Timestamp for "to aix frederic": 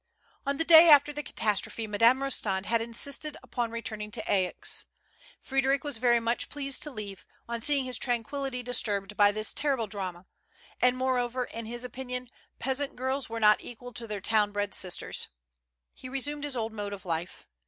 4.09-5.83